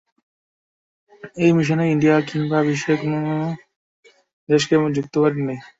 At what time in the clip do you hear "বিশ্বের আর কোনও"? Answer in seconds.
2.67-3.21